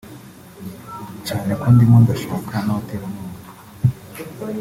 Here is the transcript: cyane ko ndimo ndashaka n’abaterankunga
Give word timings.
cyane 1.27 1.51
ko 1.59 1.65
ndimo 1.73 1.97
ndashaka 2.03 2.55
n’abaterankunga 2.65 3.49